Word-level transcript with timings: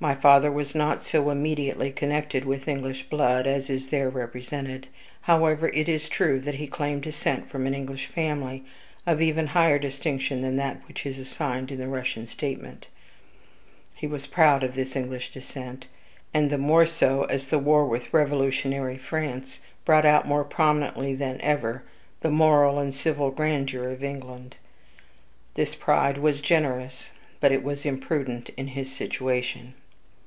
My 0.00 0.14
father 0.14 0.52
was 0.52 0.74
not 0.74 1.02
so 1.02 1.30
immediately 1.30 1.90
connected 1.90 2.44
with 2.44 2.68
English 2.68 3.04
blood 3.04 3.46
as 3.46 3.70
is 3.70 3.88
there 3.88 4.10
represented. 4.10 4.86
However, 5.22 5.68
it 5.68 5.88
is 5.88 6.10
true 6.10 6.40
that 6.40 6.56
he 6.56 6.66
claimed 6.66 7.04
descent 7.04 7.48
from 7.48 7.66
an 7.66 7.72
English 7.72 8.08
family 8.08 8.64
of 9.06 9.22
even 9.22 9.46
higher 9.46 9.78
distinction 9.78 10.42
than 10.42 10.56
that 10.56 10.82
which 10.86 11.06
is 11.06 11.18
assigned 11.18 11.70
in 11.72 11.78
the 11.78 11.88
Russian 11.88 12.26
statement. 12.28 12.84
He 13.94 14.06
was 14.06 14.26
proud 14.26 14.62
of 14.62 14.74
this 14.74 14.94
English 14.94 15.32
descent, 15.32 15.86
and 16.34 16.50
the 16.50 16.58
more 16.58 16.84
so 16.84 17.24
as 17.30 17.48
the 17.48 17.58
war 17.58 17.86
with 17.86 18.12
revolutionary 18.12 18.98
France 18.98 19.60
brought 19.86 20.04
out 20.04 20.28
more 20.28 20.44
prominently 20.44 21.14
than 21.14 21.40
ever 21.40 21.82
the 22.20 22.30
moral 22.30 22.78
and 22.78 22.94
civil 22.94 23.30
grandeur 23.30 23.88
of 23.88 24.04
England. 24.04 24.56
This 25.54 25.74
pride 25.74 26.18
was 26.18 26.42
generous, 26.42 27.08
but 27.40 27.52
it 27.52 27.62
was 27.64 27.86
imprudent 27.86 28.50
in 28.50 28.66
his 28.66 28.92
situation. 28.92 29.72